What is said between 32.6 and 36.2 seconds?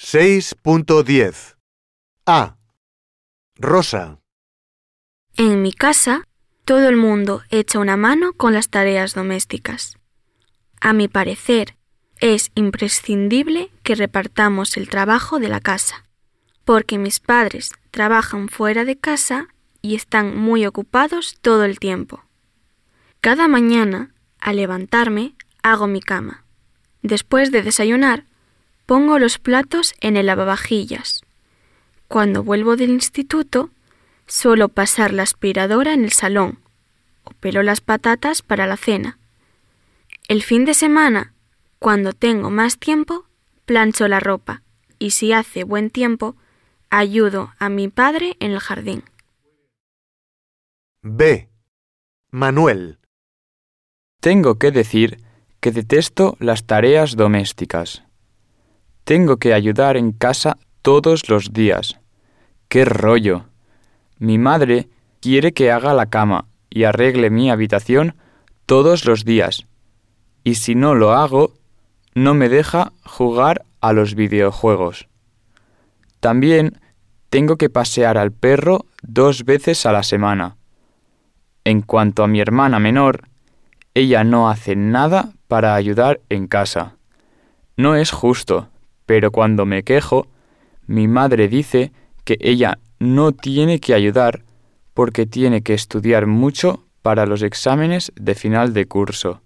del instituto, suelo pasar la aspiradora en el